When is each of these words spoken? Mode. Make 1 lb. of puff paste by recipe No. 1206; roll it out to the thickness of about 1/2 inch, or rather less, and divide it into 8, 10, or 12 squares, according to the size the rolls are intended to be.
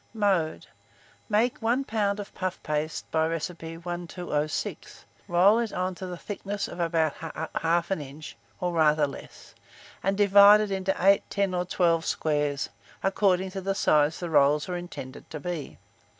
Mode. 0.15 0.65
Make 1.29 1.59
1 1.61 1.85
lb. 1.85 2.17
of 2.17 2.33
puff 2.33 2.57
paste 2.63 3.05
by 3.11 3.27
recipe 3.27 3.73
No. 3.73 3.81
1206; 3.81 5.05
roll 5.27 5.59
it 5.59 5.71
out 5.71 5.97
to 5.97 6.07
the 6.07 6.17
thickness 6.17 6.67
of 6.67 6.79
about 6.79 7.17
1/2 7.17 8.01
inch, 8.01 8.35
or 8.59 8.73
rather 8.73 9.05
less, 9.05 9.53
and 10.01 10.17
divide 10.17 10.59
it 10.59 10.71
into 10.71 10.95
8, 10.97 11.21
10, 11.29 11.53
or 11.53 11.65
12 11.65 12.03
squares, 12.03 12.69
according 13.03 13.51
to 13.51 13.61
the 13.61 13.75
size 13.75 14.19
the 14.19 14.31
rolls 14.31 14.67
are 14.67 14.75
intended 14.75 15.29
to 15.29 15.39
be. 15.39 15.77